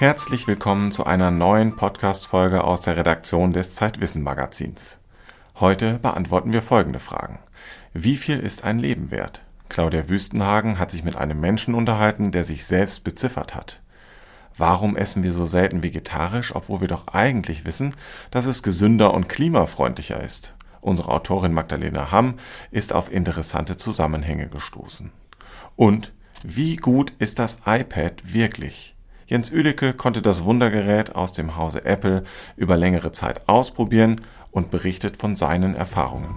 Herzlich 0.00 0.46
willkommen 0.46 0.92
zu 0.92 1.06
einer 1.06 1.32
neuen 1.32 1.74
Podcast-Folge 1.74 2.62
aus 2.62 2.82
der 2.82 2.96
Redaktion 2.96 3.52
des 3.52 3.74
Zeitwissen 3.74 4.22
Magazins. 4.22 5.00
Heute 5.58 5.98
beantworten 5.98 6.52
wir 6.52 6.62
folgende 6.62 7.00
Fragen. 7.00 7.40
Wie 7.94 8.14
viel 8.14 8.38
ist 8.38 8.62
ein 8.62 8.78
Leben 8.78 9.10
wert? 9.10 9.42
Claudia 9.68 10.08
Wüstenhagen 10.08 10.78
hat 10.78 10.92
sich 10.92 11.02
mit 11.02 11.16
einem 11.16 11.40
Menschen 11.40 11.74
unterhalten, 11.74 12.30
der 12.30 12.44
sich 12.44 12.64
selbst 12.64 13.02
beziffert 13.02 13.56
hat. 13.56 13.82
Warum 14.56 14.96
essen 14.96 15.24
wir 15.24 15.32
so 15.32 15.46
selten 15.46 15.82
vegetarisch, 15.82 16.54
obwohl 16.54 16.80
wir 16.80 16.88
doch 16.88 17.08
eigentlich 17.08 17.64
wissen, 17.64 17.92
dass 18.30 18.46
es 18.46 18.62
gesünder 18.62 19.12
und 19.12 19.28
klimafreundlicher 19.28 20.22
ist? 20.22 20.54
Unsere 20.80 21.10
Autorin 21.10 21.52
Magdalena 21.52 22.12
Hamm 22.12 22.34
ist 22.70 22.92
auf 22.92 23.10
interessante 23.10 23.76
Zusammenhänge 23.76 24.48
gestoßen. 24.48 25.10
Und 25.74 26.12
wie 26.44 26.76
gut 26.76 27.12
ist 27.18 27.40
das 27.40 27.62
iPad 27.66 28.32
wirklich? 28.32 28.94
Jens 29.28 29.50
Üdecke 29.50 29.92
konnte 29.92 30.22
das 30.22 30.44
Wundergerät 30.44 31.14
aus 31.14 31.34
dem 31.34 31.54
Hause 31.54 31.84
Apple 31.84 32.24
über 32.56 32.78
längere 32.78 33.12
Zeit 33.12 33.46
ausprobieren 33.46 34.22
und 34.52 34.70
berichtet 34.70 35.18
von 35.18 35.36
seinen 35.36 35.74
Erfahrungen. 35.74 36.34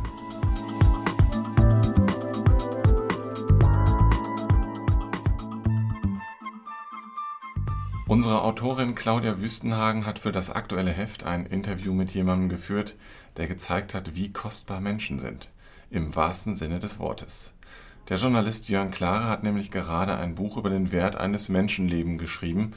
Unsere 8.09 8.41
Autorin 8.41 8.93
Claudia 8.93 9.39
Wüstenhagen 9.39 10.05
hat 10.05 10.19
für 10.19 10.33
das 10.33 10.49
aktuelle 10.49 10.91
Heft 10.91 11.23
ein 11.23 11.45
Interview 11.45 11.93
mit 11.93 12.13
jemandem 12.13 12.49
geführt, 12.49 12.97
der 13.37 13.47
gezeigt 13.47 13.93
hat, 13.93 14.17
wie 14.17 14.33
kostbar 14.33 14.81
Menschen 14.81 15.17
sind, 15.19 15.47
im 15.89 16.13
wahrsten 16.13 16.55
Sinne 16.55 16.81
des 16.81 16.99
Wortes. 16.99 17.53
Der 18.09 18.17
Journalist 18.17 18.69
Jörn 18.69 18.91
Klare 18.91 19.29
hat 19.29 19.43
nämlich 19.43 19.71
gerade 19.71 20.17
ein 20.17 20.35
Buch 20.35 20.57
über 20.57 20.69
den 20.69 20.91
Wert 20.91 21.15
eines 21.15 21.49
Menschenlebens 21.49 22.19
geschrieben. 22.19 22.71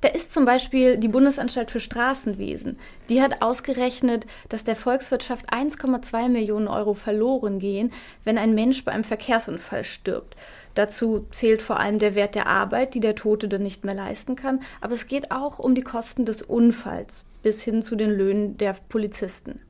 Da 0.00 0.06
ist 0.06 0.32
zum 0.32 0.44
Beispiel 0.44 0.96
die 0.96 1.08
Bundesanstalt 1.08 1.72
für 1.72 1.80
Straßenwesen. 1.80 2.78
Die 3.08 3.20
hat 3.20 3.42
ausgerechnet, 3.42 4.28
dass 4.48 4.62
der 4.62 4.76
Volkswirtschaft 4.76 5.52
1,2 5.52 6.28
Millionen 6.28 6.68
Euro 6.68 6.94
verloren 6.94 7.58
gehen, 7.58 7.90
wenn 8.22 8.38
ein 8.38 8.54
Mensch 8.54 8.84
bei 8.84 8.92
einem 8.92 9.02
Verkehrsunfall 9.02 9.82
stirbt. 9.82 10.36
Dazu 10.74 11.26
zählt 11.32 11.62
vor 11.62 11.80
allem 11.80 11.98
der 11.98 12.14
Wert 12.14 12.36
der 12.36 12.46
Arbeit, 12.46 12.94
die 12.94 13.00
der 13.00 13.16
Tote 13.16 13.48
dann 13.48 13.64
nicht 13.64 13.84
mehr 13.84 13.96
leisten 13.96 14.36
kann. 14.36 14.60
Aber 14.80 14.94
es 14.94 15.08
geht 15.08 15.32
auch 15.32 15.58
um 15.58 15.74
die 15.74 15.82
Kosten 15.82 16.24
des 16.24 16.42
Unfalls 16.42 17.24
bis 17.42 17.62
hin 17.62 17.82
zu 17.82 17.96
den 17.96 18.10
Löhnen 18.10 18.56
der 18.56 18.76
Polizisten. 18.88 19.62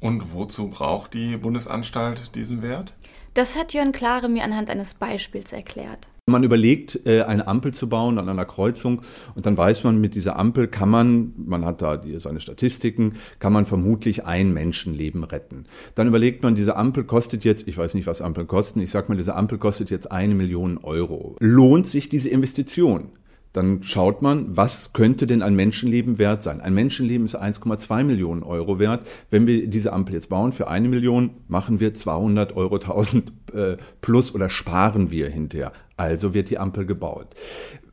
Und 0.00 0.34
wozu 0.34 0.68
braucht 0.68 1.14
die 1.14 1.36
Bundesanstalt 1.36 2.34
diesen 2.34 2.62
Wert? 2.62 2.94
Das 3.34 3.56
hat 3.56 3.72
Jörn 3.74 3.92
Klare 3.92 4.28
mir 4.28 4.44
anhand 4.44 4.70
eines 4.70 4.94
Beispiels 4.94 5.52
erklärt. 5.52 6.08
Man 6.28 6.42
überlegt, 6.42 7.06
äh, 7.06 7.22
eine 7.22 7.46
Ampel 7.46 7.72
zu 7.72 7.88
bauen 7.88 8.18
an 8.18 8.28
einer 8.28 8.46
Kreuzung 8.46 9.02
und 9.36 9.46
dann 9.46 9.56
weiß 9.56 9.84
man, 9.84 10.00
mit 10.00 10.16
dieser 10.16 10.36
Ampel 10.36 10.66
kann 10.66 10.88
man, 10.88 11.34
man 11.36 11.64
hat 11.64 11.82
da 11.82 12.02
seine 12.16 12.40
Statistiken, 12.40 13.14
kann 13.38 13.52
man 13.52 13.64
vermutlich 13.64 14.24
ein 14.24 14.52
Menschenleben 14.52 15.22
retten. 15.22 15.66
Dann 15.94 16.08
überlegt 16.08 16.42
man, 16.42 16.56
diese 16.56 16.74
Ampel 16.76 17.04
kostet 17.04 17.44
jetzt, 17.44 17.68
ich 17.68 17.78
weiß 17.78 17.94
nicht, 17.94 18.08
was 18.08 18.22
Ampeln 18.22 18.48
kosten, 18.48 18.80
ich 18.80 18.90
sag 18.90 19.08
mal, 19.08 19.16
diese 19.16 19.36
Ampel 19.36 19.58
kostet 19.58 19.88
jetzt 19.90 20.10
eine 20.10 20.34
Million 20.34 20.78
Euro. 20.78 21.36
Lohnt 21.38 21.86
sich 21.86 22.08
diese 22.08 22.28
Investition? 22.28 23.10
Dann 23.56 23.82
schaut 23.82 24.22
man, 24.22 24.56
was 24.56 24.92
könnte 24.92 25.26
denn 25.26 25.42
ein 25.42 25.54
Menschenleben 25.54 26.18
wert 26.18 26.42
sein? 26.42 26.60
Ein 26.60 26.74
Menschenleben 26.74 27.26
ist 27.26 27.40
1,2 27.40 28.04
Millionen 28.04 28.42
Euro 28.42 28.78
wert. 28.78 29.06
Wenn 29.30 29.46
wir 29.46 29.66
diese 29.66 29.92
Ampel 29.92 30.14
jetzt 30.14 30.28
bauen 30.28 30.52
für 30.52 30.68
eine 30.68 30.88
Million, 30.88 31.30
machen 31.48 31.80
wir 31.80 31.94
200 31.94 32.54
Euro 32.56 32.74
1000 32.74 33.32
äh, 33.54 33.76
plus 34.00 34.34
oder 34.34 34.50
sparen 34.50 35.10
wir 35.10 35.28
hinterher. 35.30 35.72
Also 35.96 36.34
wird 36.34 36.50
die 36.50 36.58
Ampel 36.58 36.84
gebaut. 36.84 37.28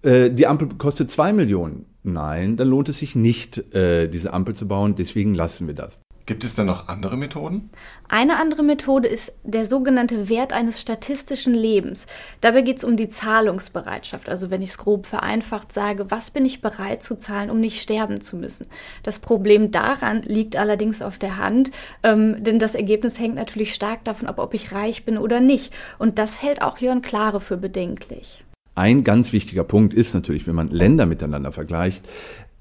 Äh, 0.01 0.29
die 0.29 0.47
Ampel 0.47 0.67
kostet 0.77 1.09
zwei 1.09 1.31
Millionen. 1.31 1.85
Nein, 2.03 2.57
dann 2.57 2.67
lohnt 2.67 2.89
es 2.89 2.99
sich 2.99 3.15
nicht, 3.15 3.73
äh, 3.73 4.09
diese 4.09 4.33
Ampel 4.33 4.55
zu 4.55 4.67
bauen. 4.67 4.95
Deswegen 4.95 5.33
lassen 5.33 5.67
wir 5.67 5.73
das. 5.73 6.01
Gibt 6.25 6.45
es 6.45 6.55
denn 6.55 6.67
noch 6.67 6.87
andere 6.87 7.17
Methoden? 7.17 7.69
Eine 8.07 8.37
andere 8.37 8.63
Methode 8.63 9.09
ist 9.09 9.33
der 9.43 9.65
sogenannte 9.65 10.29
Wert 10.29 10.53
eines 10.53 10.79
statistischen 10.79 11.53
Lebens. 11.53 12.05
Dabei 12.39 12.61
geht 12.61 12.77
es 12.77 12.85
um 12.85 12.95
die 12.95 13.09
Zahlungsbereitschaft. 13.09 14.29
Also 14.29 14.49
wenn 14.49 14.61
ich 14.61 14.69
es 14.69 14.77
grob 14.77 15.05
vereinfacht 15.05 15.73
sage, 15.73 16.11
was 16.11 16.31
bin 16.31 16.45
ich 16.45 16.61
bereit 16.61 17.03
zu 17.03 17.17
zahlen, 17.17 17.49
um 17.49 17.59
nicht 17.59 17.81
sterben 17.81 18.21
zu 18.21 18.37
müssen. 18.37 18.67
Das 19.03 19.19
Problem 19.19 19.71
daran 19.71 20.21
liegt 20.21 20.55
allerdings 20.55 21.01
auf 21.01 21.17
der 21.17 21.35
Hand, 21.35 21.71
ähm, 22.03 22.41
denn 22.41 22.57
das 22.57 22.73
Ergebnis 22.73 23.19
hängt 23.19 23.35
natürlich 23.35 23.73
stark 23.73 24.05
davon 24.05 24.29
ab, 24.29 24.39
ob 24.39 24.53
ich 24.53 24.71
reich 24.71 25.03
bin 25.03 25.17
oder 25.17 25.41
nicht. 25.41 25.73
Und 25.99 26.19
das 26.19 26.41
hält 26.41 26.61
auch 26.61 26.77
Jörn 26.77 27.01
Klare 27.01 27.41
für 27.41 27.57
bedenklich. 27.57 28.45
Ein 28.75 29.03
ganz 29.03 29.33
wichtiger 29.33 29.65
Punkt 29.65 29.93
ist 29.93 30.13
natürlich, 30.13 30.47
wenn 30.47 30.55
man 30.55 30.69
Länder 30.69 31.05
miteinander 31.05 31.51
vergleicht, 31.51 32.07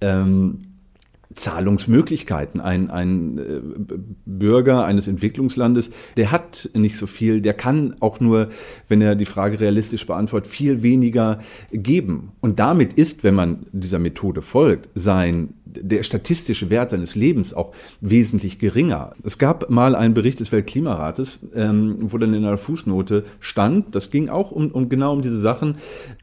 ähm, 0.01 0.72
Zahlungsmöglichkeiten. 1.35 2.61
Ein, 2.61 2.91
ein 2.91 3.39
äh, 3.39 3.61
Bürger 4.27 4.85
eines 4.85 5.09
Entwicklungslandes, 5.09 5.91
der 6.17 6.31
hat 6.31 6.71
nicht 6.75 6.97
so 6.97 7.07
viel, 7.07 7.41
der 7.41 7.55
kann 7.55 7.97
auch 8.01 8.21
nur, 8.21 8.49
wenn 8.89 9.01
er 9.01 9.15
die 9.15 9.27
Frage 9.27 9.61
realistisch 9.61 10.07
beantwortet, 10.07 10.51
viel 10.51 10.83
weniger 10.83 11.39
geben. 11.73 12.33
Und 12.41 12.59
damit 12.59 12.95
ist, 12.95 13.25
wenn 13.25 13.35
man 13.35 13.67
dieser 13.73 13.99
Methode 13.99 14.43
folgt, 14.43 14.89
sein 14.95 15.55
der 15.75 16.03
statistische 16.03 16.71
Wert 16.71 16.91
seines 16.91 17.15
Lebens 17.15 17.55
auch 17.55 17.73
wesentlich 18.01 18.59
geringer. 18.59 19.15
Es 19.25 19.39
gab 19.39 19.71
mal 19.71 19.95
einen 19.95 20.15
Bericht 20.15 20.41
des 20.41 20.53
Weltklimarates, 20.53 21.39
ähm, 21.55 21.97
wo 22.01 22.19
dann 22.19 22.35
in 22.35 22.45
einer 22.45 22.59
Fußnote 22.59 23.25
stand, 23.41 23.95
das 23.95 24.11
ging 24.11 24.29
auch 24.29 24.51
um, 24.51 24.71
um 24.71 24.89
genau 24.89 25.13
um 25.13 25.23
diese 25.23 25.41
Sachen, 25.41 25.77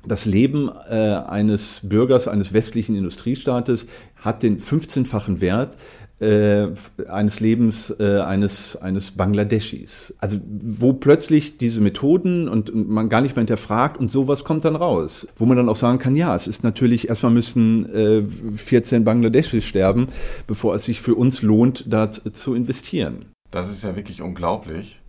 das 0.05 0.25
Leben 0.25 0.69
äh, 0.89 0.95
eines 0.95 1.81
Bürgers 1.83 2.27
eines 2.27 2.53
westlichen 2.53 2.95
Industriestaates 2.95 3.87
hat 4.19 4.43
den 4.43 4.59
15-fachen 4.59 5.41
Wert 5.41 5.77
äh, 6.19 6.67
eines 7.07 7.39
Lebens 7.39 7.95
äh, 7.99 8.19
eines, 8.19 8.75
eines 8.75 9.11
Bangladeschis. 9.11 10.13
Also 10.19 10.39
wo 10.43 10.93
plötzlich 10.93 11.57
diese 11.57 11.81
Methoden 11.81 12.49
und, 12.49 12.69
und, 12.69 12.89
man 12.89 13.09
gar 13.09 13.21
nicht 13.21 13.35
mehr 13.35 13.41
hinterfragt 13.41 13.97
und 13.97 14.09
sowas 14.09 14.43
kommt 14.43 14.65
dann 14.65 14.75
raus. 14.75 15.27
Wo 15.37 15.45
man 15.45 15.55
dann 15.55 15.69
auch 15.69 15.77
sagen 15.77 15.99
kann, 15.99 16.15
ja, 16.15 16.35
es 16.35 16.47
ist 16.47 16.63
natürlich, 16.63 17.07
erstmal 17.09 17.31
müssen 17.31 17.89
äh, 17.93 18.23
14 18.53 19.03
Bangladeschis 19.03 19.63
sterben, 19.63 20.09
bevor 20.45 20.75
es 20.75 20.85
sich 20.85 21.01
für 21.01 21.15
uns 21.15 21.41
lohnt, 21.41 21.85
da 21.87 22.11
zu 22.11 22.53
investieren. 22.53 23.25
Das 23.51 23.71
ist 23.71 23.83
ja 23.83 23.95
wirklich 23.95 24.21
unglaublich. 24.21 24.99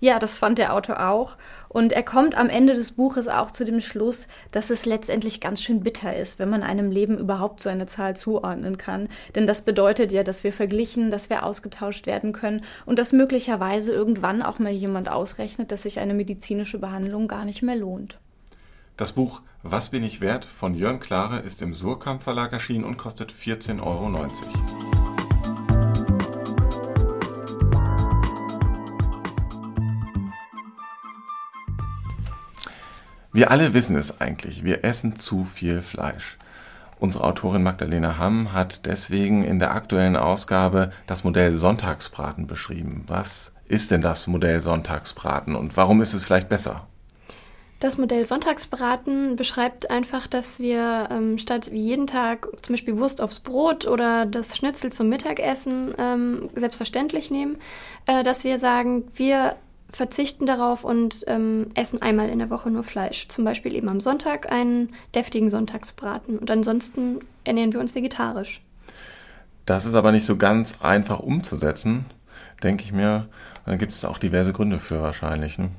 Ja, 0.00 0.18
das 0.18 0.36
fand 0.36 0.58
der 0.58 0.74
Autor 0.74 1.08
auch. 1.08 1.36
Und 1.68 1.92
er 1.92 2.02
kommt 2.02 2.34
am 2.34 2.48
Ende 2.48 2.74
des 2.74 2.92
Buches 2.92 3.28
auch 3.28 3.50
zu 3.50 3.64
dem 3.64 3.80
Schluss, 3.80 4.26
dass 4.50 4.70
es 4.70 4.86
letztendlich 4.86 5.40
ganz 5.40 5.62
schön 5.62 5.82
bitter 5.82 6.16
ist, 6.16 6.38
wenn 6.38 6.48
man 6.48 6.62
einem 6.62 6.90
Leben 6.90 7.18
überhaupt 7.18 7.60
so 7.60 7.68
eine 7.68 7.86
Zahl 7.86 8.16
zuordnen 8.16 8.78
kann. 8.78 9.08
Denn 9.34 9.46
das 9.46 9.62
bedeutet 9.62 10.10
ja, 10.10 10.24
dass 10.24 10.42
wir 10.42 10.52
verglichen, 10.52 11.10
dass 11.10 11.30
wir 11.30 11.44
ausgetauscht 11.44 12.06
werden 12.06 12.32
können 12.32 12.62
und 12.86 12.98
dass 12.98 13.12
möglicherweise 13.12 13.92
irgendwann 13.92 14.42
auch 14.42 14.58
mal 14.58 14.72
jemand 14.72 15.10
ausrechnet, 15.10 15.70
dass 15.70 15.82
sich 15.82 16.00
eine 16.00 16.14
medizinische 16.14 16.78
Behandlung 16.78 17.28
gar 17.28 17.44
nicht 17.44 17.62
mehr 17.62 17.76
lohnt. 17.76 18.18
Das 18.96 19.12
Buch 19.12 19.42
Was 19.62 19.90
bin 19.90 20.02
ich 20.02 20.20
wert 20.20 20.46
von 20.46 20.74
Jörn 20.74 21.00
Klare 21.00 21.40
ist 21.40 21.60
im 21.62 21.74
Surkamp 21.74 22.22
Verlag 22.22 22.52
erschienen 22.52 22.84
und 22.84 22.96
kostet 22.96 23.32
14,90 23.32 23.82
Euro. 23.82 24.99
Wir 33.32 33.52
alle 33.52 33.74
wissen 33.74 33.94
es 33.94 34.20
eigentlich, 34.20 34.64
wir 34.64 34.84
essen 34.84 35.14
zu 35.14 35.44
viel 35.44 35.82
Fleisch. 35.82 36.36
Unsere 36.98 37.22
Autorin 37.22 37.62
Magdalena 37.62 38.18
Hamm 38.18 38.52
hat 38.52 38.86
deswegen 38.86 39.44
in 39.44 39.60
der 39.60 39.72
aktuellen 39.72 40.16
Ausgabe 40.16 40.90
das 41.06 41.22
Modell 41.22 41.52
Sonntagsbraten 41.52 42.48
beschrieben. 42.48 43.04
Was 43.06 43.54
ist 43.66 43.92
denn 43.92 44.00
das 44.00 44.26
Modell 44.26 44.60
Sonntagsbraten 44.60 45.54
und 45.54 45.76
warum 45.76 46.02
ist 46.02 46.12
es 46.12 46.24
vielleicht 46.24 46.48
besser? 46.48 46.88
Das 47.78 47.96
Modell 47.98 48.26
Sonntagsbraten 48.26 49.36
beschreibt 49.36 49.90
einfach, 49.90 50.26
dass 50.26 50.58
wir 50.58 51.08
ähm, 51.12 51.38
statt 51.38 51.70
wie 51.70 51.80
jeden 51.80 52.08
Tag 52.08 52.48
zum 52.62 52.74
Beispiel 52.74 52.98
Wurst 52.98 53.20
aufs 53.20 53.38
Brot 53.38 53.86
oder 53.86 54.26
das 54.26 54.56
Schnitzel 54.56 54.90
zum 54.90 55.08
Mittagessen 55.08 55.94
ähm, 55.98 56.50
selbstverständlich 56.56 57.30
nehmen, 57.30 57.58
äh, 58.06 58.24
dass 58.24 58.42
wir 58.42 58.58
sagen, 58.58 59.04
wir 59.14 59.54
verzichten 59.90 60.46
darauf 60.46 60.84
und 60.84 61.24
ähm, 61.26 61.70
essen 61.74 62.00
einmal 62.00 62.28
in 62.28 62.38
der 62.38 62.50
Woche 62.50 62.70
nur 62.70 62.82
Fleisch. 62.82 63.28
Zum 63.28 63.44
Beispiel 63.44 63.74
eben 63.74 63.88
am 63.88 64.00
Sonntag 64.00 64.50
einen 64.50 64.94
deftigen 65.14 65.50
Sonntagsbraten. 65.50 66.38
Und 66.38 66.50
ansonsten 66.50 67.20
ernähren 67.44 67.72
wir 67.72 67.80
uns 67.80 67.94
vegetarisch. 67.94 68.60
Das 69.66 69.86
ist 69.86 69.94
aber 69.94 70.12
nicht 70.12 70.26
so 70.26 70.36
ganz 70.36 70.80
einfach 70.80 71.20
umzusetzen, 71.20 72.06
denke 72.62 72.84
ich 72.84 72.92
mir. 72.92 73.28
Da 73.66 73.76
gibt 73.76 73.92
es 73.92 74.04
auch 74.04 74.18
diverse 74.18 74.52
Gründe 74.52 74.78
für 74.78 75.02
wahrscheinlich. 75.02 75.58
Ne? 75.58 75.70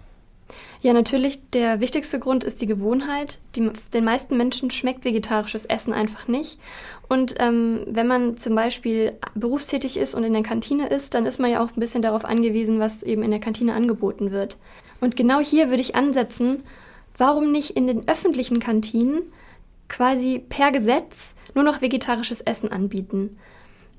Ja, 0.81 0.94
natürlich, 0.94 1.50
der 1.51 1.80
wichtigste 1.80 2.19
Grund 2.19 2.44
ist 2.44 2.62
die 2.62 2.68
Gewohnheit. 2.68 3.39
Die, 3.56 3.69
den 3.94 4.03
meisten 4.03 4.38
Menschen 4.38 4.71
schmeckt 4.71 5.06
vegetarisches 5.06 5.65
Essen 5.65 5.94
einfach 5.94 6.27
nicht. 6.27 6.59
Und 7.07 7.36
ähm, 7.39 7.83
wenn 7.88 8.07
man 8.07 8.38
zum 8.38 8.56
Beispiel 8.56 9.13
berufstätig 9.36 9.98
ist 9.98 10.15
und 10.15 10.24
in 10.24 10.33
der 10.33 10.44
Kantine 10.44 10.88
ist, 10.88 11.13
dann 11.13 11.25
ist 11.25 11.39
man 11.39 11.51
ja 11.51 11.63
auch 11.63 11.69
ein 11.75 11.80
bisschen 11.80 12.01
darauf 12.01 12.25
angewiesen, 12.25 12.80
was 12.80 13.03
eben 13.03 13.24
in 13.24 13.31
der 13.31 13.39
Kantine 13.39 13.74
angeboten 13.74 14.31
wird. 14.31 14.57
Und 15.01 15.15
genau 15.15 15.39
hier 15.39 15.69
würde 15.69 15.81
ich 15.81 15.95
ansetzen, 15.95 16.63
warum 17.18 17.51
nicht 17.51 17.71
in 17.71 17.88
den 17.88 18.07
öffentlichen 18.07 18.59
Kantinen 18.59 19.24
quasi 19.89 20.39
per 20.39 20.71
Gesetz 20.71 21.36
nur 21.53 21.63
noch 21.63 21.81
vegetarisches 21.81 22.42
Essen 22.42 22.71
anbieten. 22.71 23.38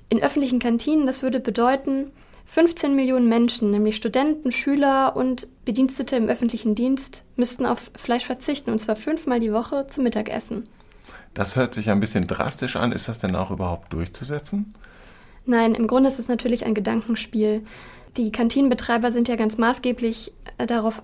In 0.09 0.23
öffentlichen 0.23 0.59
Kantinen, 0.59 1.07
das 1.07 1.23
würde 1.23 1.39
bedeuten, 1.39 2.11
15 2.47 2.95
Millionen 2.95 3.29
Menschen, 3.29 3.71
nämlich 3.71 3.97
Studenten, 3.97 4.53
Schüler 4.53 5.17
und 5.17 5.49
Bedienstete 5.65 6.17
im 6.17 6.29
öffentlichen 6.29 6.75
Dienst, 6.75 7.25
müssten 7.37 7.67
auf 7.67 7.91
Fleisch 7.97 8.27
verzichten, 8.27 8.71
und 8.71 8.79
zwar 8.79 8.97
fünfmal 8.97 9.41
die 9.41 9.53
Woche 9.53 9.87
zum 9.89 10.05
Mittagessen. 10.05 10.69
Das 11.35 11.57
hört 11.57 11.75
sich 11.75 11.89
ein 11.89 12.01
bisschen 12.01 12.27
drastisch 12.27 12.77
an. 12.77 12.93
Ist 12.93 13.09
das 13.09 13.19
denn 13.19 13.35
auch 13.37 13.51
überhaupt 13.51 13.93
durchzusetzen? 13.93 14.75
Nein, 15.47 15.75
im 15.75 15.87
Grunde 15.87 16.09
ist 16.09 16.19
es 16.19 16.29
natürlich 16.29 16.67
ein 16.67 16.75
Gedankenspiel. 16.75 17.63
Die 18.17 18.31
Kantinenbetreiber 18.31 19.11
sind 19.11 19.29
ja 19.29 19.37
ganz 19.37 19.57
maßgeblich 19.57 20.33
äh, 20.59 20.67
darauf 20.67 21.03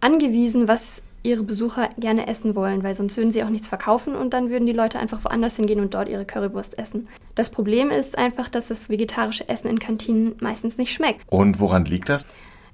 angewiesen, 0.00 0.68
was 0.68 1.02
ihre 1.26 1.42
Besucher 1.42 1.90
gerne 1.98 2.26
essen 2.28 2.54
wollen, 2.54 2.82
weil 2.82 2.94
sonst 2.94 3.16
würden 3.16 3.30
sie 3.30 3.42
auch 3.42 3.50
nichts 3.50 3.68
verkaufen 3.68 4.14
und 4.14 4.32
dann 4.32 4.48
würden 4.48 4.66
die 4.66 4.72
Leute 4.72 4.98
einfach 4.98 5.24
woanders 5.24 5.56
hingehen 5.56 5.80
und 5.80 5.92
dort 5.92 6.08
ihre 6.08 6.24
Currywurst 6.24 6.78
essen. 6.78 7.08
Das 7.34 7.50
Problem 7.50 7.90
ist 7.90 8.16
einfach, 8.16 8.48
dass 8.48 8.68
das 8.68 8.88
vegetarische 8.88 9.48
Essen 9.48 9.68
in 9.68 9.78
Kantinen 9.78 10.36
meistens 10.40 10.78
nicht 10.78 10.92
schmeckt. 10.92 11.20
Und 11.28 11.58
woran 11.58 11.84
liegt 11.84 12.08
das? 12.08 12.24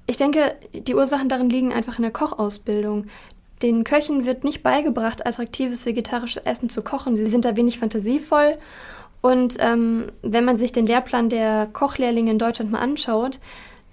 Ich 0.05 0.17
denke, 0.17 0.55
die 0.73 0.95
Ursachen 0.95 1.29
darin 1.29 1.49
liegen 1.49 1.73
einfach 1.73 1.97
in 1.97 2.03
der 2.03 2.11
Kochausbildung. 2.11 3.07
Den 3.61 3.83
Köchen 3.83 4.25
wird 4.25 4.43
nicht 4.43 4.61
beigebracht, 4.61 5.25
attraktives 5.25 5.85
vegetarisches 5.85 6.43
Essen 6.43 6.69
zu 6.69 6.83
kochen. 6.83 7.15
Sie 7.15 7.27
sind 7.27 7.45
da 7.45 7.55
wenig 7.55 7.79
fantasievoll. 7.79 8.57
Und 9.21 9.55
ähm, 9.59 10.11
wenn 10.21 10.43
man 10.43 10.57
sich 10.57 10.73
den 10.73 10.85
Lehrplan 10.85 11.29
der 11.29 11.67
Kochlehrlinge 11.71 12.31
in 12.31 12.39
Deutschland 12.39 12.71
mal 12.71 12.79
anschaut, 12.79 13.39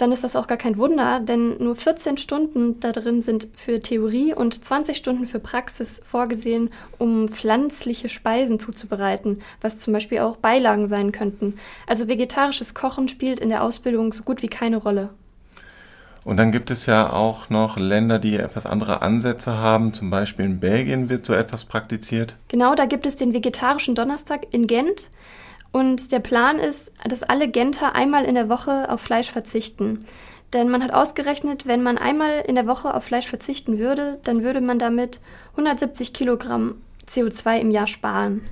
dann 0.01 0.13
ist 0.13 0.25
das 0.25 0.37
auch 0.37 0.47
gar 0.47 0.59
kein 0.59 0.79
Wunder, 0.79 1.21
denn 1.21 1.57
nur 1.59 1.77
14 1.77 2.17
Stunden 2.17 2.81
da 2.81 2.93
drin 2.93 3.23
sind 3.23 3.49
für 3.55 3.81
Theorie 3.81 4.35
und 4.35 4.65
20 4.65 4.97
Stunden 4.97 5.27
für 5.27 5.41
Praxis 5.41 6.01
vorgesehen, 6.05 6.71
um 6.99 7.29
pflanzliche 7.29 8.09
Speisen 8.09 8.59
zuzubereiten, 8.59 9.43
was 9.61 9.79
zum 9.79 9.93
Beispiel 9.93 10.21
auch 10.21 10.37
Beilagen 10.37 10.87
sein 10.87 11.13
könnten. 11.13 11.59
Also 11.87 12.09
vegetarisches 12.09 12.75
Kochen 12.75 13.09
spielt 13.09 13.41
in 13.41 13.49
der 13.49 13.63
Ausbildung 13.63 14.13
so 14.13 14.23
gut 14.23 14.43
wie 14.43 14.49
keine 14.49 14.79
Rolle. 14.79 15.11
Und 16.25 16.37
dann 16.37 16.53
gibt 16.53 16.71
es 16.71 16.87
ja 16.87 17.13
auch 17.13 17.49
noch 17.49 17.79
Länder, 17.79 18.19
die 18.19 18.37
etwas 18.37 18.67
andere 18.67 19.01
Ansätze 19.01 19.57
haben. 19.57 19.95
Zum 19.95 20.11
Beispiel 20.11 20.45
in 20.45 20.61
Belgien 20.61 21.09
wird 21.09 21.25
so 21.25 21.33
etwas 21.33 21.65
praktiziert. 21.65 22.37
Genau, 22.49 22.75
da 22.75 22.85
gibt 22.85 23.07
es 23.07 23.17
den 23.17 23.33
vegetarischen 23.33 23.95
Donnerstag 23.95 24.47
in 24.53 24.67
Gent. 24.67 25.11
Und 25.73 26.13
der 26.13 26.19
Plan 26.19 26.59
ist, 26.59 26.93
dass 27.09 27.23
alle 27.23 27.49
Genter 27.49 27.95
einmal 27.95 28.25
in 28.25 28.35
der 28.35 28.49
Woche 28.49 28.91
auf 28.91 29.01
Fleisch 29.01 29.31
verzichten. 29.31 30.05
Denn 30.53 30.69
man 30.69 30.83
hat 30.83 30.93
ausgerechnet, 30.93 31.67
wenn 31.67 31.83
man 31.83 31.97
einmal 31.97 32.43
in 32.47 32.57
der 32.57 32.67
Woche 32.67 32.93
auf 32.95 33.05
Fleisch 33.05 33.29
verzichten 33.29 33.79
würde, 33.79 34.19
dann 34.25 34.43
würde 34.43 34.61
man 34.61 34.81
damit 34.81 35.21
170 35.53 36.13
Kilogramm 36.13 36.75
CO2 37.07 37.59
im 37.59 37.71
Jahr 37.71 37.87
sparen. 37.87 38.43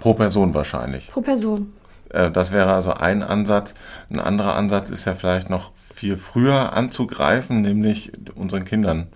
Pro 0.00 0.14
Person 0.14 0.54
wahrscheinlich. 0.54 1.10
Pro 1.10 1.20
Person. 1.20 1.74
Äh, 2.08 2.30
das 2.30 2.52
wäre 2.52 2.72
also 2.72 2.94
ein 2.94 3.22
Ansatz. 3.22 3.74
Ein 4.10 4.20
anderer 4.20 4.54
Ansatz 4.54 4.90
ist 4.90 5.04
ja 5.04 5.14
vielleicht 5.14 5.50
noch 5.50 5.72
viel 5.76 6.16
früher 6.16 6.72
anzugreifen, 6.72 7.60
nämlich 7.60 8.12
unseren 8.34 8.64
Kindern 8.64 9.08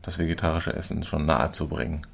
das 0.00 0.18
vegetarische 0.18 0.72
Essen 0.72 1.04
schon 1.04 1.26
nahe 1.26 1.52
zu 1.52 1.68
bringen. 1.68 2.06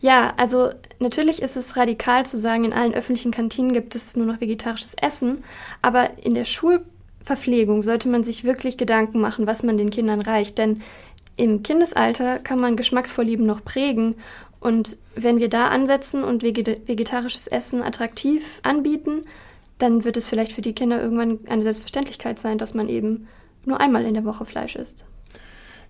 Ja, 0.00 0.34
also 0.36 0.70
natürlich 1.00 1.42
ist 1.42 1.56
es 1.56 1.76
radikal 1.76 2.24
zu 2.24 2.38
sagen, 2.38 2.64
in 2.64 2.72
allen 2.72 2.94
öffentlichen 2.94 3.32
Kantinen 3.32 3.72
gibt 3.72 3.94
es 3.94 4.16
nur 4.16 4.26
noch 4.26 4.40
vegetarisches 4.40 4.94
Essen, 4.94 5.42
aber 5.82 6.24
in 6.24 6.34
der 6.34 6.44
Schulverpflegung 6.44 7.82
sollte 7.82 8.08
man 8.08 8.22
sich 8.22 8.44
wirklich 8.44 8.76
Gedanken 8.76 9.20
machen, 9.20 9.46
was 9.46 9.64
man 9.64 9.76
den 9.76 9.90
Kindern 9.90 10.20
reicht, 10.20 10.58
denn 10.58 10.82
im 11.36 11.62
Kindesalter 11.62 12.38
kann 12.38 12.60
man 12.60 12.76
Geschmacksvorlieben 12.76 13.46
noch 13.46 13.64
prägen. 13.64 14.16
Und 14.60 14.96
wenn 15.14 15.38
wir 15.38 15.48
da 15.48 15.68
ansetzen 15.68 16.24
und 16.24 16.42
vegetarisches 16.42 17.46
Essen 17.46 17.82
attraktiv 17.82 18.60
anbieten, 18.64 19.24
dann 19.78 20.04
wird 20.04 20.16
es 20.16 20.26
vielleicht 20.26 20.52
für 20.52 20.62
die 20.62 20.74
Kinder 20.74 21.00
irgendwann 21.00 21.38
eine 21.48 21.62
Selbstverständlichkeit 21.62 22.40
sein, 22.40 22.58
dass 22.58 22.74
man 22.74 22.88
eben 22.88 23.28
nur 23.64 23.80
einmal 23.80 24.04
in 24.04 24.14
der 24.14 24.24
Woche 24.24 24.44
Fleisch 24.44 24.74
isst. 24.74 25.04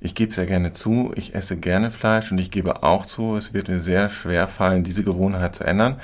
Ich 0.00 0.14
gebe 0.14 0.32
sehr 0.32 0.46
gerne 0.46 0.72
zu, 0.72 1.12
ich 1.16 1.34
esse 1.34 1.56
gerne 1.56 1.90
Fleisch 1.90 2.30
und 2.30 2.38
ich 2.38 2.52
gebe 2.52 2.84
auch 2.84 3.04
zu, 3.04 3.34
es 3.34 3.52
wird 3.52 3.68
mir 3.68 3.80
sehr 3.80 4.08
schwer 4.08 4.46
fallen, 4.46 4.84
diese 4.84 5.02
Gewohnheit 5.02 5.56
zu 5.56 5.64
ändern. 5.64 5.96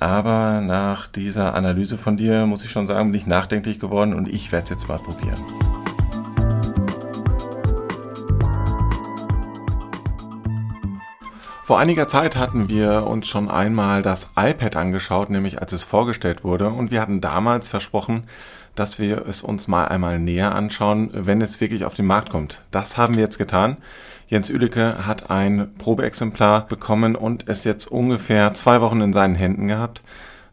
Aber 0.00 0.62
nach 0.62 1.06
dieser 1.06 1.54
Analyse 1.54 1.98
von 1.98 2.16
dir 2.16 2.46
muss 2.46 2.64
ich 2.64 2.70
schon 2.70 2.86
sagen, 2.86 3.12
bin 3.12 3.20
ich 3.20 3.26
nachdenklich 3.26 3.78
geworden 3.78 4.14
und 4.14 4.26
ich 4.26 4.52
werde 4.52 4.64
es 4.64 4.70
jetzt 4.70 4.88
mal 4.88 4.98
probieren. 4.98 5.81
Vor 11.72 11.78
einiger 11.78 12.06
Zeit 12.06 12.36
hatten 12.36 12.68
wir 12.68 13.06
uns 13.06 13.26
schon 13.26 13.50
einmal 13.50 14.02
das 14.02 14.32
iPad 14.36 14.76
angeschaut, 14.76 15.30
nämlich 15.30 15.58
als 15.58 15.72
es 15.72 15.82
vorgestellt 15.82 16.44
wurde, 16.44 16.68
und 16.68 16.90
wir 16.90 17.00
hatten 17.00 17.22
damals 17.22 17.70
versprochen, 17.70 18.24
dass 18.74 18.98
wir 18.98 19.26
es 19.26 19.40
uns 19.40 19.68
mal 19.68 19.86
einmal 19.86 20.18
näher 20.18 20.54
anschauen, 20.54 21.08
wenn 21.14 21.40
es 21.40 21.62
wirklich 21.62 21.86
auf 21.86 21.94
den 21.94 22.04
Markt 22.04 22.28
kommt. 22.28 22.60
Das 22.72 22.98
haben 22.98 23.14
wir 23.14 23.22
jetzt 23.22 23.38
getan. 23.38 23.78
Jens 24.28 24.50
Üdecke 24.50 25.06
hat 25.06 25.30
ein 25.30 25.72
Probeexemplar 25.78 26.66
bekommen 26.66 27.16
und 27.16 27.48
es 27.48 27.64
jetzt 27.64 27.86
ungefähr 27.86 28.52
zwei 28.52 28.82
Wochen 28.82 29.00
in 29.00 29.14
seinen 29.14 29.34
Händen 29.34 29.68
gehabt. 29.68 30.02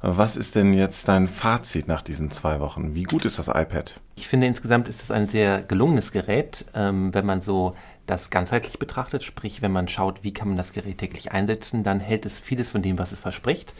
Was 0.01 0.37
ist 0.37 0.55
denn 0.55 0.73
jetzt 0.73 1.09
dein 1.09 1.27
Fazit 1.27 1.89
nach 1.89 2.01
diesen 2.01 2.31
zwei 2.31 2.61
Wochen? 2.61 2.95
Wie 2.95 3.03
gut 3.03 3.25
ist 3.25 3.37
das 3.37 3.49
iPad? 3.49 3.99
Ich 4.15 4.29
finde 4.29 4.47
insgesamt 4.47 4.87
ist 4.87 5.03
es 5.03 5.11
ein 5.11 5.27
sehr 5.27 5.61
gelungenes 5.61 6.13
Gerät, 6.13 6.63
ähm, 6.73 7.13
wenn 7.13 7.25
man 7.25 7.41
so 7.41 7.75
das 8.09 8.29
ganzheitlich 8.29 8.79
betrachtet, 8.79 9.23
sprich 9.23 9.61
wenn 9.61 9.71
man 9.71 9.87
schaut, 9.87 10.23
wie 10.23 10.33
kann 10.33 10.47
man 10.47 10.57
das 10.57 10.73
Gerät 10.73 10.97
täglich 10.97 11.31
einsetzen, 11.31 11.83
dann 11.83 11.99
hält 11.99 12.25
es 12.25 12.39
vieles 12.39 12.71
von 12.71 12.81
dem, 12.81 12.97
was 12.97 13.11
es 13.11 13.19
verspricht. 13.19 13.73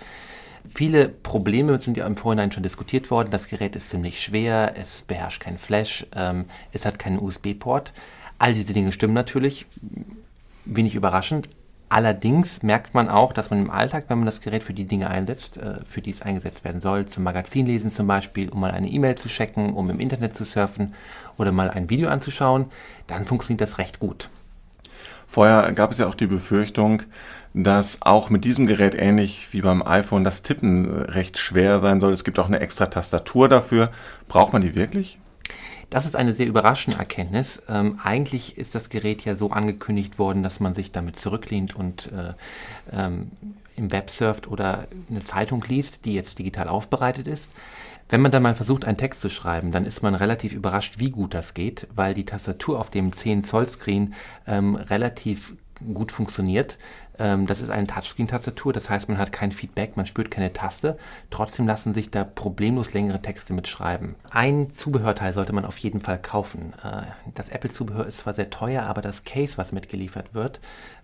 Viele 0.67 1.09
Probleme 1.09 1.79
sind 1.79 1.98
ja 1.98 2.05
im 2.05 2.17
Vorhinein 2.17 2.51
schon 2.51 2.63
diskutiert 2.63 3.09
worden. 3.12 3.31
Das 3.31 3.48
Gerät 3.48 3.75
ist 3.75 3.89
ziemlich 3.89 4.21
schwer, 4.21 4.74
es 4.77 5.01
beherrscht 5.01 5.41
kein 5.41 5.57
Flash, 5.57 6.05
ähm, 6.15 6.45
es 6.71 6.86
hat 6.86 7.00
keinen 7.00 7.19
USB-Port. 7.19 7.93
All 8.38 8.53
diese 8.53 8.74
Dinge 8.74 8.91
stimmen 8.91 9.13
natürlich, 9.13 9.65
wenig 10.65 10.95
überraschend. 10.95 11.48
Allerdings 11.91 12.62
merkt 12.62 12.93
man 12.93 13.10
auch, 13.10 13.34
dass 13.34 13.50
man 13.50 13.60
im 13.60 13.72
Alltag, 13.72 14.05
wenn 14.08 14.19
man 14.19 14.27
das 14.27 14.41
Gerät 14.41 14.62
für 14.62 14.74
die 14.74 14.86
Dinge 14.86 15.10
einsetzt, 15.10 15.58
äh, 15.58 15.79
für 15.84 16.01
die 16.01 16.12
es 16.12 16.22
eingesetzt 16.22 16.63
werden 16.63 16.81
soll, 16.81 17.05
zum 17.05 17.24
Magazinlesen 17.24 17.89
zum 17.89 18.05
Beispiel, 18.05 18.50
um 18.50 18.60
mal 18.60 18.72
eine 18.72 18.89
E-Mail 18.89 19.15
zu 19.15 19.27
checken, 19.27 19.74
um 19.74 19.89
im 19.89 20.00
Internet 20.00 20.36
zu 20.36 20.46
surfen 20.46 20.93
oder 21.38 21.51
mal 21.51 21.72
ein 21.72 21.89
Video 21.89 22.10
anzuschauen, 22.10 22.65
dann 23.08 23.25
funktioniert 23.25 23.62
das 23.62 23.79
recht 23.79 24.00
gut. 24.00 24.29
Vorher 25.27 25.72
gab 25.74 25.91
es 25.91 25.98
ja 25.98 26.08
auch 26.08 26.15
die 26.15 26.27
Befürchtung, 26.27 27.03
dass 27.55 28.03
auch 28.03 28.29
mit 28.29 28.46
diesem 28.46 28.67
Gerät 28.67 28.93
ähnlich 28.93 29.48
wie 29.51 29.62
beim 29.62 29.81
iPhone 29.81 30.24
das 30.24 30.43
Tippen 30.43 30.86
äh, 30.86 31.12
recht 31.12 31.39
schwer 31.39 31.79
sein 31.79 32.01
soll. 32.01 32.13
Es 32.13 32.24
gibt 32.24 32.38
auch 32.38 32.48
eine 32.48 32.60
extra 32.60 32.86
Tastatur 32.86 33.50
dafür. 33.50 33.89
Braucht 34.27 34.53
man 34.53 34.62
die 34.62 34.75
wirklich? 34.75 35.19
Das 35.89 36.05
ist 36.05 36.15
eine 36.15 36.34
sehr 36.34 36.46
überraschende 36.48 37.00
Erkenntnis. 37.00 37.63
Ähm, 37.67 38.00
eigentlich 38.03 38.58
ist 38.58 38.75
das 38.75 38.89
Gerät 38.89 39.25
ja 39.25 39.36
so 39.36 39.50
angekündigt 39.50 40.19
worden, 40.19 40.43
dass 40.43 40.60
man 40.60 40.75
sich 40.75 40.91
damit 40.91 41.17
zurücklehnt 41.17 41.75
und 41.75 42.12
äh, 42.12 42.34
ähm, 42.91 43.31
im 43.75 43.91
Web 43.91 44.10
surft 44.10 44.48
oder 44.48 44.88
eine 45.10 45.22
Zeitung 45.22 45.63
liest, 45.67 46.05
die 46.05 46.13
jetzt 46.13 46.38
digital 46.38 46.67
aufbereitet 46.67 47.27
ist. 47.27 47.50
Wenn 48.10 48.22
man 48.22 48.31
dann 48.31 48.43
mal 48.43 48.55
versucht, 48.55 48.86
einen 48.86 48.98
Text 48.98 49.22
zu 49.22 49.29
schreiben, 49.29 49.72
dann 49.72 49.86
ist 49.86 50.03
man 50.03 50.15
relativ 50.15 50.53
überrascht, 50.53 51.00
wie 51.00 51.12
gut 51.12 51.34
das 51.34 51.53
geht, 51.53 51.88
weil 51.96 52.13
die 52.13 52.25
Tastatur 52.25 52.79
auf 52.79 52.89
dem 52.89 53.13
10 53.13 53.43
Zoll 53.43 53.67
Screen 53.67 54.13
ähm, 54.48 54.75
relativ 54.75 55.53
gut 55.93 56.12
funktioniert. 56.12 56.77
Ähm, 57.19 57.45
das 57.45 57.61
ist 57.61 57.69
eine 57.69 57.85
Touchscreen-Tastatur, 57.85 58.73
das 58.73 58.89
heißt, 58.89 59.09
man 59.09 59.17
hat 59.17 59.31
kein 59.31 59.51
Feedback, 59.51 59.97
man 59.97 60.05
spürt 60.05 60.31
keine 60.31 60.53
Taste. 60.53 60.97
Trotzdem 61.29 61.67
lassen 61.67 61.93
sich 61.93 62.09
da 62.09 62.23
problemlos 62.23 62.93
längere 62.93 63.21
Texte 63.21 63.53
mitschreiben. 63.53 64.15
Ein 64.29 64.71
Zubehörteil 64.71 65.33
sollte 65.33 65.53
man 65.53 65.65
auf 65.65 65.77
jeden 65.77 66.01
Fall 66.01 66.21
kaufen. 66.21 66.73
Äh, 66.83 67.03
das 67.35 67.49
Apple-Zubehör 67.49 68.07
ist 68.07 68.19
zwar 68.19 68.33
sehr 68.33 68.49
teuer, 68.49 68.83
aber 68.83 69.01
das 69.01 69.25
Case, 69.25 69.57
was 69.57 69.71
mitgeliefert 69.71 70.33
wird, 70.33 70.59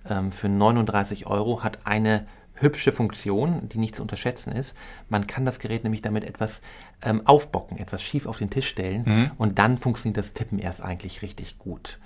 ähm, 0.10 0.31
für 0.31 0.50
39 0.50 1.27
Euro 1.27 1.63
hat 1.63 1.79
eine 1.86 2.25
hübsche 2.55 2.91
Funktion, 2.91 3.67
die 3.69 3.77
nicht 3.77 3.95
zu 3.95 4.01
unterschätzen 4.01 4.51
ist. 4.53 4.75
Man 5.10 5.27
kann 5.27 5.45
das 5.45 5.60
Gerät 5.60 5.84
nämlich 5.84 6.01
damit 6.01 6.24
etwas 6.24 6.62
ähm, 7.01 7.22
aufbocken, 7.25 7.77
etwas 7.77 8.01
schief 8.01 8.25
auf 8.25 8.38
den 8.38 8.50
Tisch 8.50 8.67
stellen 8.67 9.03
mhm. 9.05 9.31
und 9.38 9.60
dann 9.60 9.77
funktioniert 9.77 10.17
das 10.17 10.34
Tippen 10.34 10.60
erst 10.60 10.81
eigentlich 10.81 11.22
richtig 11.22 11.60
gut. 11.60 12.00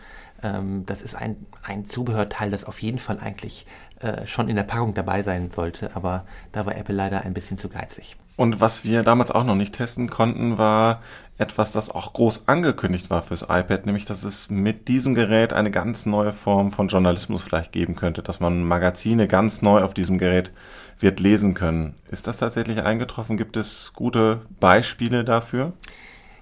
Ähm, 0.43 0.86
das 0.86 1.01
ist 1.01 1.15
ein, 1.15 1.46
ein 1.63 1.86
Zubehörteil, 1.86 2.50
das 2.50 2.65
auf 2.65 2.81
jeden 2.81 3.00
Fall 3.00 3.19
eigentlich 3.19 3.65
äh, 4.00 4.25
schon 4.25 4.50
in 4.50 4.55
der 4.55 4.63
Packung 4.63 4.93
dabei 4.93 5.24
sein 5.24 5.51
sollte, 5.51 5.96
aber 5.96 6.25
da 6.51 6.65
war 6.65 6.75
Apple 6.75 6.96
leider 6.96 7.22
ein 7.22 7.34
bisschen 7.34 7.58
zu 7.58 7.69
geizig. 7.69 8.15
Und 8.36 8.62
was 8.62 8.86
wir 8.86 9.03
damals 9.03 9.31
auch 9.31 9.43
noch 9.43 9.55
nicht 9.55 9.75
testen 9.75 10.10
konnten, 10.10 10.58
war 10.58 11.01
etwas, 11.38 11.74
das 11.74 11.89
auch 11.89 12.13
groß 12.13 12.48
angekündigt 12.48 13.10
war 13.10 13.22
fürs 13.22 13.43
iPad, 13.43 13.86
nämlich 13.86 14.05
dass 14.05 14.24
es 14.24 14.50
mit 14.50 14.88
diesem 14.88 15.15
Gerät 15.15 15.51
eine 15.51 15.72
ganz 15.72 16.05
neue 16.05 16.31
Form 16.31 16.72
von 16.72 16.88
Journalismus 16.88 17.43
vielleicht 17.43 17.72
geben 17.72 17.96
könnte, 17.96 18.24
dass 18.24 18.39
man 18.39 18.63
Magazine 18.63 19.27
ganz 19.27 19.62
neu 19.62 19.84
auf 19.84 19.93
diesem 19.93 20.17
Gerät 20.17 20.51
wird 21.00 21.19
lesen 21.19 21.53
können. 21.53 21.96
Ist 22.12 22.27
das 22.27 22.38
tatsächlich 22.38 22.81
eingetroffen? 22.84 23.38
Gibt 23.38 23.58
es 23.58 23.91
gute 23.93 24.41
Beispiele 24.60 25.24
dafür? 25.24 25.74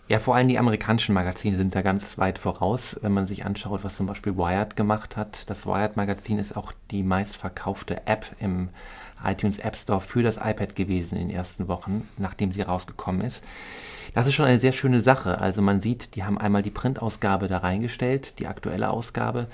Ja, 0.10 0.20
vor 0.20 0.36
allem 0.36 0.48
die 0.48 0.58
amerikanischen 0.58 1.14
Magazine 1.14 1.58
sind 1.58 1.76
da 1.76 1.82
ganz 1.82 2.18
weit 2.18 2.40
voraus, 2.40 2.98
wenn 3.02 3.12
man 3.12 3.28
sich 3.28 3.46
anschaut, 3.46 3.84
was 3.84 3.98
zum 3.98 4.08
Beispiel 4.08 4.38
Wired 4.38 4.78
gemacht 4.78 5.18
hat. 5.18 5.50
Das 5.50 5.66
Wired-Magazin 5.66 6.40
ist 6.40 6.56
auch 6.56 6.72
die 6.92 7.04
meistverkaufte 7.04 8.08
App 8.08 8.26
im 8.40 8.70
iTunes 9.22 9.60
App 9.60 9.76
Store 9.76 10.00
für 10.00 10.24
das 10.24 10.38
iPad 10.38 10.78
gewesen 10.78 11.18
in 11.18 11.28
den 11.28 11.36
ersten 11.36 11.68
Wochen, 11.68 12.08
nachdem 12.18 12.54
sie 12.54 12.62
rausgekommen 12.62 13.20
ist. 13.20 13.44
Das 14.14 14.28
ist 14.28 14.36
schon 14.36 14.46
eine 14.46 14.60
sehr 14.60 14.72
schöne 14.72 15.02
Sache. 15.02 15.42
Also 15.42 15.62
man 15.62 15.82
sieht, 15.82 16.16
die 16.16 16.24
haben 16.24 16.38
einmal 16.38 16.62
die 16.62 16.72
Printausgabe 16.72 17.50
da 17.50 17.58
reingestellt, 17.58 18.40
die 18.40 18.48
aktuelle 18.48 18.90
Ausgabe, 18.90 19.48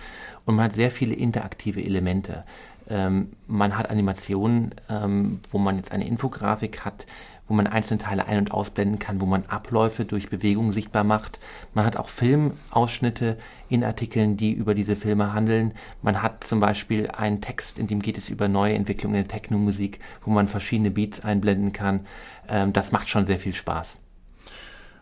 und 0.45 0.55
man 0.55 0.65
hat 0.65 0.75
sehr 0.75 0.91
viele 0.91 1.15
interaktive 1.15 1.83
Elemente. 1.83 2.43
Ähm, 2.89 3.31
man 3.47 3.75
hat 3.77 3.89
Animationen, 3.89 4.75
ähm, 4.89 5.39
wo 5.49 5.57
man 5.57 5.77
jetzt 5.77 5.91
eine 5.91 6.05
Infografik 6.05 6.85
hat, 6.85 7.07
wo 7.47 7.53
man 7.53 7.67
einzelne 7.67 7.99
Teile 7.99 8.27
ein- 8.27 8.37
und 8.37 8.51
ausblenden 8.51 8.99
kann, 8.99 9.21
wo 9.21 9.25
man 9.25 9.45
Abläufe 9.47 10.05
durch 10.05 10.29
Bewegung 10.29 10.71
sichtbar 10.71 11.03
macht. 11.03 11.39
Man 11.73 11.85
hat 11.85 11.97
auch 11.97 12.09
Filmausschnitte 12.09 13.37
in 13.69 13.83
Artikeln, 13.83 14.37
die 14.37 14.51
über 14.51 14.73
diese 14.75 14.95
Filme 14.95 15.33
handeln. 15.33 15.73
Man 16.01 16.21
hat 16.21 16.43
zum 16.43 16.59
Beispiel 16.59 17.07
einen 17.07 17.41
Text, 17.41 17.79
in 17.79 17.87
dem 17.87 18.01
geht 18.01 18.17
es 18.17 18.29
über 18.29 18.47
neue 18.47 18.73
Entwicklungen 18.75 19.15
in 19.15 19.23
der 19.23 19.31
Technomusik, 19.31 19.99
wo 20.23 20.31
man 20.31 20.47
verschiedene 20.47 20.91
Beats 20.91 21.21
einblenden 21.21 21.73
kann. 21.73 22.01
Ähm, 22.47 22.73
das 22.73 22.91
macht 22.91 23.09
schon 23.09 23.25
sehr 23.25 23.39
viel 23.39 23.53
Spaß. 23.53 23.97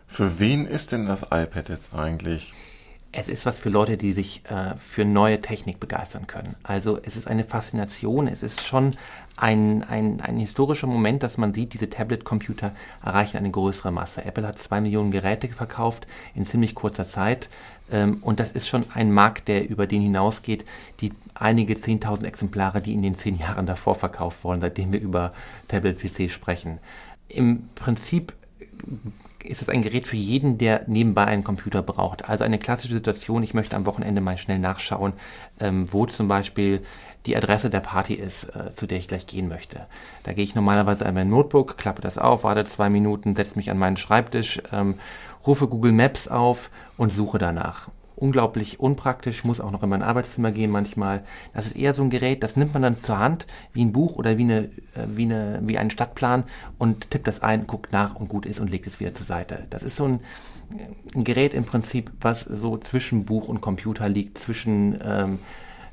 Für 0.06 0.38
wen 0.38 0.66
ist 0.66 0.92
denn 0.92 1.06
das 1.06 1.22
iPad 1.22 1.68
jetzt 1.68 1.94
eigentlich? 1.94 2.52
Es 3.14 3.28
ist 3.28 3.44
was 3.44 3.58
für 3.58 3.68
Leute, 3.68 3.98
die 3.98 4.14
sich 4.14 4.42
äh, 4.48 4.74
für 4.78 5.04
neue 5.04 5.42
Technik 5.42 5.78
begeistern 5.78 6.26
können. 6.26 6.56
Also 6.62 6.98
es 7.02 7.14
ist 7.14 7.28
eine 7.28 7.44
Faszination, 7.44 8.26
es 8.26 8.42
ist 8.42 8.64
schon 8.64 8.92
ein, 9.36 9.82
ein, 9.82 10.22
ein 10.22 10.38
historischer 10.38 10.86
Moment, 10.86 11.22
dass 11.22 11.36
man 11.36 11.52
sieht, 11.52 11.74
diese 11.74 11.90
Tablet-Computer 11.90 12.72
erreichen 13.04 13.36
eine 13.36 13.50
größere 13.50 13.92
Masse. 13.92 14.24
Apple 14.24 14.46
hat 14.46 14.58
zwei 14.58 14.80
Millionen 14.80 15.10
Geräte 15.10 15.48
verkauft 15.48 16.06
in 16.34 16.46
ziemlich 16.46 16.74
kurzer 16.74 17.06
Zeit. 17.06 17.50
Ähm, 17.90 18.18
und 18.22 18.40
das 18.40 18.52
ist 18.52 18.66
schon 18.66 18.82
ein 18.94 19.12
Markt, 19.12 19.48
der 19.48 19.68
über 19.68 19.86
den 19.86 20.00
hinausgeht, 20.00 20.64
die 21.00 21.12
einige 21.34 21.74
10.000 21.74 22.24
Exemplare, 22.24 22.80
die 22.80 22.94
in 22.94 23.02
den 23.02 23.14
zehn 23.14 23.38
Jahren 23.38 23.66
davor 23.66 23.94
verkauft 23.94 24.42
wurden, 24.42 24.62
seitdem 24.62 24.92
wir 24.92 25.00
über 25.00 25.32
Tablet-PC 25.68 26.30
sprechen. 26.30 26.78
Im 27.28 27.68
Prinzip 27.74 28.32
ist 29.44 29.62
es 29.62 29.68
ein 29.68 29.82
Gerät 29.82 30.06
für 30.06 30.16
jeden, 30.16 30.58
der 30.58 30.84
nebenbei 30.86 31.24
einen 31.24 31.44
Computer 31.44 31.82
braucht. 31.82 32.28
Also 32.28 32.44
eine 32.44 32.58
klassische 32.58 32.94
Situation, 32.94 33.42
ich 33.42 33.54
möchte 33.54 33.76
am 33.76 33.86
Wochenende 33.86 34.20
mal 34.20 34.38
schnell 34.38 34.58
nachschauen, 34.58 35.12
ähm, 35.60 35.86
wo 35.90 36.06
zum 36.06 36.28
Beispiel 36.28 36.82
die 37.26 37.36
Adresse 37.36 37.70
der 37.70 37.80
Party 37.80 38.14
ist, 38.14 38.44
äh, 38.56 38.74
zu 38.74 38.86
der 38.86 38.98
ich 38.98 39.08
gleich 39.08 39.26
gehen 39.26 39.48
möchte. 39.48 39.86
Da 40.22 40.32
gehe 40.32 40.44
ich 40.44 40.54
normalerweise 40.54 41.06
an 41.06 41.14
mein 41.14 41.28
Notebook, 41.28 41.76
klappe 41.78 42.02
das 42.02 42.18
auf, 42.18 42.44
warte 42.44 42.64
zwei 42.64 42.90
Minuten, 42.90 43.34
setze 43.36 43.56
mich 43.56 43.70
an 43.70 43.78
meinen 43.78 43.96
Schreibtisch, 43.96 44.60
ähm, 44.72 44.96
rufe 45.46 45.68
Google 45.68 45.92
Maps 45.92 46.28
auf 46.28 46.70
und 46.96 47.12
suche 47.12 47.38
danach 47.38 47.88
unglaublich 48.22 48.78
unpraktisch, 48.78 49.42
muss 49.42 49.60
auch 49.60 49.72
noch 49.72 49.82
in 49.82 49.88
mein 49.88 50.02
Arbeitszimmer 50.02 50.52
gehen 50.52 50.70
manchmal. 50.70 51.24
Das 51.52 51.66
ist 51.66 51.76
eher 51.76 51.92
so 51.92 52.04
ein 52.04 52.10
Gerät, 52.10 52.44
das 52.44 52.56
nimmt 52.56 52.72
man 52.72 52.82
dann 52.82 52.96
zur 52.96 53.18
Hand, 53.18 53.48
wie 53.72 53.84
ein 53.84 53.92
Buch 53.92 54.14
oder 54.14 54.38
wie, 54.38 54.42
eine, 54.42 54.58
äh, 54.94 55.08
wie, 55.08 55.24
eine, 55.24 55.60
wie 55.64 55.76
einen 55.76 55.90
Stadtplan 55.90 56.44
und 56.78 57.10
tippt 57.10 57.26
das 57.26 57.42
ein, 57.42 57.66
guckt 57.66 57.92
nach 57.92 58.14
und 58.14 58.28
gut 58.28 58.46
ist 58.46 58.60
und 58.60 58.70
legt 58.70 58.86
es 58.86 59.00
wieder 59.00 59.12
zur 59.12 59.26
Seite. 59.26 59.66
Das 59.70 59.82
ist 59.82 59.96
so 59.96 60.04
ein, 60.06 60.20
ein 61.16 61.24
Gerät 61.24 61.52
im 61.52 61.64
Prinzip, 61.64 62.12
was 62.20 62.42
so 62.42 62.78
zwischen 62.78 63.24
Buch 63.24 63.48
und 63.48 63.60
Computer 63.60 64.08
liegt, 64.08 64.38
zwischen 64.38 64.98
ähm, 65.04 65.40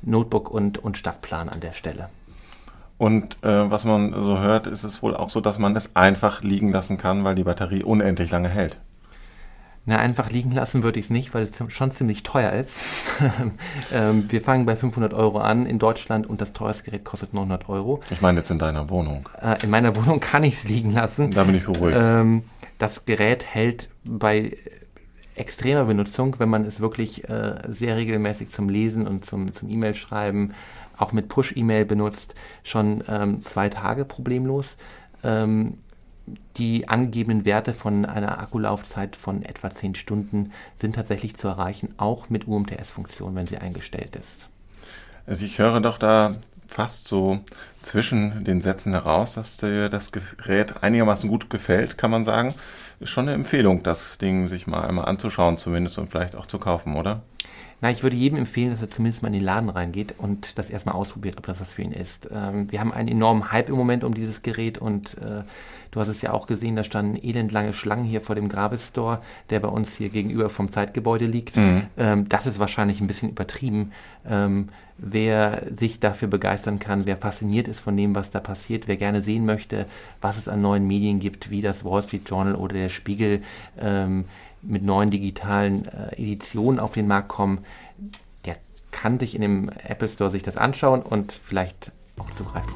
Notebook 0.02 0.50
und, 0.50 0.78
und 0.78 0.96
Stadtplan 0.96 1.48
an 1.48 1.60
der 1.60 1.72
Stelle. 1.72 2.08
Und 2.96 3.42
äh, 3.42 3.70
was 3.70 3.84
man 3.84 4.12
so 4.12 4.38
hört, 4.38 4.68
ist 4.68 4.84
es 4.84 5.02
wohl 5.02 5.16
auch 5.16 5.30
so, 5.30 5.40
dass 5.40 5.58
man 5.58 5.74
es 5.74 5.96
einfach 5.96 6.42
liegen 6.42 6.70
lassen 6.70 6.96
kann, 6.96 7.24
weil 7.24 7.34
die 7.34 7.44
Batterie 7.44 7.82
unendlich 7.82 8.30
lange 8.30 8.48
hält. 8.48 8.78
Na, 9.90 9.96
einfach 9.96 10.30
liegen 10.30 10.52
lassen 10.52 10.84
würde 10.84 11.00
ich 11.00 11.06
es 11.06 11.10
nicht, 11.10 11.34
weil 11.34 11.42
es 11.42 11.50
schon 11.74 11.90
ziemlich 11.90 12.22
teuer 12.22 12.52
ist. 12.52 12.76
ähm, 13.92 14.26
wir 14.28 14.40
fangen 14.40 14.64
bei 14.64 14.76
500 14.76 15.12
Euro 15.12 15.40
an 15.40 15.66
in 15.66 15.80
Deutschland 15.80 16.28
und 16.30 16.40
das 16.40 16.52
teuerste 16.52 16.84
Gerät 16.84 17.02
kostet 17.02 17.34
900 17.34 17.68
Euro. 17.68 18.00
Ich 18.08 18.20
meine 18.20 18.38
jetzt 18.38 18.52
in 18.52 18.60
deiner 18.60 18.88
Wohnung. 18.88 19.28
Äh, 19.42 19.64
in 19.64 19.70
meiner 19.70 19.96
Wohnung 19.96 20.20
kann 20.20 20.44
ich 20.44 20.54
es 20.54 20.62
liegen 20.62 20.94
lassen. 20.94 21.32
Da 21.32 21.42
bin 21.42 21.56
ich 21.56 21.64
beruhigt. 21.64 21.98
Ähm, 22.00 22.44
das 22.78 23.04
Gerät 23.04 23.44
hält 23.44 23.88
bei 24.04 24.56
extremer 25.34 25.86
Benutzung, 25.86 26.36
wenn 26.38 26.50
man 26.50 26.64
es 26.64 26.78
wirklich 26.78 27.28
äh, 27.28 27.58
sehr 27.66 27.96
regelmäßig 27.96 28.50
zum 28.50 28.68
Lesen 28.68 29.08
und 29.08 29.24
zum, 29.24 29.52
zum 29.52 29.68
E-Mail-Schreiben, 29.70 30.54
auch 30.98 31.10
mit 31.10 31.26
Push-E-Mail 31.26 31.84
benutzt, 31.84 32.36
schon 32.62 33.02
ähm, 33.08 33.42
zwei 33.42 33.68
Tage 33.68 34.04
problemlos. 34.04 34.76
Ähm, 35.24 35.78
die 36.56 36.88
angegebenen 36.88 37.44
Werte 37.44 37.74
von 37.74 38.04
einer 38.04 38.40
Akkulaufzeit 38.40 39.16
von 39.16 39.42
etwa 39.42 39.70
10 39.70 39.94
Stunden 39.94 40.52
sind 40.76 40.94
tatsächlich 40.94 41.36
zu 41.36 41.48
erreichen, 41.48 41.94
auch 41.96 42.30
mit 42.30 42.46
UMTS-Funktion, 42.46 43.34
wenn 43.34 43.46
sie 43.46 43.58
eingestellt 43.58 44.16
ist. 44.16 44.48
Also 45.26 45.46
ich 45.46 45.58
höre 45.58 45.80
doch 45.80 45.98
da 45.98 46.36
fast 46.66 47.08
so 47.08 47.40
zwischen 47.82 48.44
den 48.44 48.62
Sätzen 48.62 48.92
heraus, 48.92 49.34
dass 49.34 49.56
dir 49.56 49.88
das 49.88 50.12
Gerät 50.12 50.82
einigermaßen 50.82 51.28
gut 51.28 51.50
gefällt, 51.50 51.98
kann 51.98 52.10
man 52.10 52.24
sagen. 52.24 52.54
Ist 53.00 53.10
schon 53.10 53.26
eine 53.28 53.34
Empfehlung, 53.34 53.82
das 53.82 54.18
Ding 54.18 54.48
sich 54.48 54.66
mal 54.66 54.86
einmal 54.86 55.06
anzuschauen 55.06 55.56
zumindest 55.58 55.98
und 55.98 56.10
vielleicht 56.10 56.36
auch 56.36 56.46
zu 56.46 56.58
kaufen, 56.58 56.96
oder? 56.96 57.22
Na, 57.80 57.90
ich 57.90 58.02
würde 58.02 58.16
jedem 58.16 58.38
empfehlen, 58.38 58.70
dass 58.70 58.82
er 58.82 58.90
zumindest 58.90 59.22
mal 59.22 59.28
in 59.28 59.34
den 59.34 59.44
Laden 59.44 59.70
reingeht 59.70 60.14
und 60.18 60.58
das 60.58 60.70
erstmal 60.70 60.94
ausprobiert, 60.94 61.38
ob 61.38 61.46
das 61.46 61.60
was 61.60 61.72
für 61.72 61.82
ihn 61.82 61.92
ist. 61.92 62.28
Ähm, 62.32 62.70
wir 62.70 62.80
haben 62.80 62.92
einen 62.92 63.08
enormen 63.08 63.52
Hype 63.52 63.70
im 63.70 63.76
Moment 63.76 64.04
um 64.04 64.12
dieses 64.14 64.42
Gerät 64.42 64.78
und 64.78 65.16
äh, 65.18 65.44
du 65.90 66.00
hast 66.00 66.08
es 66.08 66.20
ja 66.20 66.32
auch 66.32 66.46
gesehen, 66.46 66.76
da 66.76 66.84
standen 66.84 67.16
elendlange 67.16 67.72
Schlangen 67.72 68.04
hier 68.04 68.20
vor 68.20 68.34
dem 68.34 68.48
Gravis 68.48 68.88
Store, 68.88 69.20
der 69.48 69.60
bei 69.60 69.68
uns 69.68 69.94
hier 69.94 70.10
gegenüber 70.10 70.50
vom 70.50 70.68
Zeitgebäude 70.68 71.26
liegt. 71.26 71.56
Mhm. 71.56 71.82
Ähm, 71.96 72.28
das 72.28 72.46
ist 72.46 72.58
wahrscheinlich 72.58 73.00
ein 73.00 73.06
bisschen 73.06 73.30
übertrieben. 73.30 73.92
Ähm, 74.28 74.68
wer 75.02 75.62
sich 75.74 75.98
dafür 75.98 76.28
begeistern 76.28 76.78
kann, 76.78 77.06
wer 77.06 77.16
fasziniert 77.16 77.68
ist 77.68 77.80
von 77.80 77.96
dem, 77.96 78.14
was 78.14 78.30
da 78.30 78.40
passiert, 78.40 78.86
wer 78.86 78.96
gerne 78.96 79.22
sehen 79.22 79.46
möchte, 79.46 79.86
was 80.20 80.36
es 80.36 80.48
an 80.48 80.60
neuen 80.60 80.86
Medien 80.86 81.20
gibt, 81.20 81.50
wie 81.50 81.62
das 81.62 81.84
Wall 81.84 82.02
Street 82.02 82.28
Journal 82.28 82.54
oder 82.54 82.74
der 82.74 82.90
Spiegel, 82.90 83.42
ähm, 83.78 84.26
mit 84.62 84.82
neuen 84.82 85.10
digitalen 85.10 85.86
äh, 85.86 86.14
Editionen 86.16 86.80
auf 86.80 86.92
den 86.92 87.06
Markt 87.06 87.28
kommen, 87.28 87.64
der 88.44 88.56
kann 88.90 89.18
sich 89.18 89.34
in 89.34 89.40
dem 89.40 89.68
Apple 89.68 90.08
Store 90.08 90.30
sich 90.30 90.42
das 90.42 90.56
anschauen 90.56 91.02
und 91.02 91.32
vielleicht 91.32 91.92
auch 92.18 92.30
zugreifen. 92.32 92.74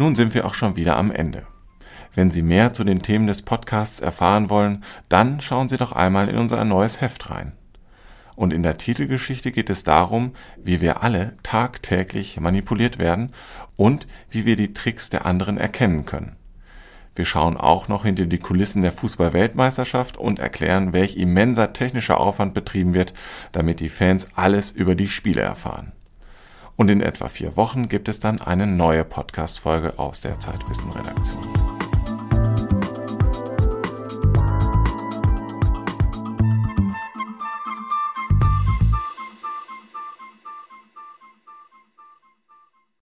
Nun 0.00 0.14
sind 0.14 0.32
wir 0.32 0.46
auch 0.46 0.54
schon 0.54 0.76
wieder 0.76 0.96
am 0.96 1.10
Ende. 1.10 1.44
Wenn 2.14 2.30
Sie 2.30 2.42
mehr 2.42 2.72
zu 2.72 2.84
den 2.84 3.02
Themen 3.02 3.26
des 3.26 3.42
Podcasts 3.42 4.00
erfahren 4.00 4.48
wollen, 4.48 4.84
dann 5.08 5.40
schauen 5.40 5.68
Sie 5.68 5.76
doch 5.76 5.92
einmal 5.92 6.28
in 6.28 6.38
unser 6.38 6.64
neues 6.64 7.00
Heft 7.00 7.30
rein. 7.30 7.57
Und 8.38 8.52
in 8.52 8.62
der 8.62 8.76
Titelgeschichte 8.76 9.50
geht 9.50 9.68
es 9.68 9.82
darum, 9.82 10.30
wie 10.62 10.80
wir 10.80 11.02
alle 11.02 11.36
tagtäglich 11.42 12.38
manipuliert 12.38 12.96
werden 12.96 13.32
und 13.74 14.06
wie 14.30 14.46
wir 14.46 14.54
die 14.54 14.72
Tricks 14.72 15.10
der 15.10 15.26
anderen 15.26 15.58
erkennen 15.58 16.04
können. 16.04 16.36
Wir 17.16 17.24
schauen 17.24 17.56
auch 17.56 17.88
noch 17.88 18.04
hinter 18.04 18.26
die 18.26 18.38
Kulissen 18.38 18.82
der 18.82 18.92
Fußball-Weltmeisterschaft 18.92 20.16
und 20.16 20.38
erklären, 20.38 20.92
welch 20.92 21.16
immenser 21.16 21.72
technischer 21.72 22.20
Aufwand 22.20 22.54
betrieben 22.54 22.94
wird, 22.94 23.12
damit 23.50 23.80
die 23.80 23.88
Fans 23.88 24.28
alles 24.36 24.70
über 24.70 24.94
die 24.94 25.08
Spiele 25.08 25.40
erfahren. 25.40 25.90
Und 26.76 26.92
in 26.92 27.00
etwa 27.00 27.26
vier 27.26 27.56
Wochen 27.56 27.88
gibt 27.88 28.08
es 28.08 28.20
dann 28.20 28.40
eine 28.40 28.68
neue 28.68 29.02
Podcast-Folge 29.02 29.98
aus 29.98 30.20
der 30.20 30.38
Zeitwissen-Redaktion. 30.38 31.47